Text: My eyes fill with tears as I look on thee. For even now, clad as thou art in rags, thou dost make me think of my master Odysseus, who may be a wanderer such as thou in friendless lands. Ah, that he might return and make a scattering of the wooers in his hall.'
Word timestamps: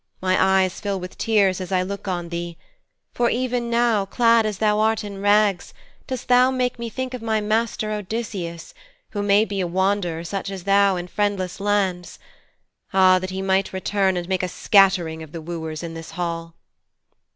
My 0.19 0.63
eyes 0.63 0.79
fill 0.79 0.99
with 0.99 1.15
tears 1.19 1.61
as 1.61 1.71
I 1.71 1.83
look 1.83 2.07
on 2.07 2.29
thee. 2.29 2.57
For 3.13 3.29
even 3.29 3.69
now, 3.69 4.03
clad 4.03 4.47
as 4.47 4.57
thou 4.57 4.79
art 4.79 5.03
in 5.03 5.21
rags, 5.21 5.75
thou 6.07 6.15
dost 6.15 6.55
make 6.57 6.79
me 6.79 6.89
think 6.89 7.13
of 7.13 7.21
my 7.21 7.39
master 7.39 7.91
Odysseus, 7.91 8.73
who 9.11 9.21
may 9.21 9.45
be 9.45 9.59
a 9.61 9.67
wanderer 9.67 10.23
such 10.23 10.49
as 10.49 10.63
thou 10.63 10.95
in 10.95 11.07
friendless 11.07 11.59
lands. 11.59 12.17
Ah, 12.91 13.19
that 13.19 13.29
he 13.29 13.43
might 13.43 13.73
return 13.73 14.17
and 14.17 14.27
make 14.27 14.41
a 14.41 14.47
scattering 14.47 15.21
of 15.21 15.33
the 15.33 15.39
wooers 15.41 15.83
in 15.83 15.95
his 15.95 16.09
hall.' 16.09 16.55